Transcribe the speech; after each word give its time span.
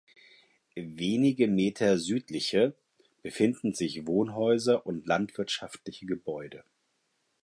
Wenige 0.73 1.47
Meter 1.47 1.99
südliche 1.99 2.73
befinden 3.21 3.75
sich 3.75 4.07
Wohnhäuser 4.07 4.83
und 4.87 5.05
landwirtschaftliche 5.05 6.07
Gebäude. 6.07 6.63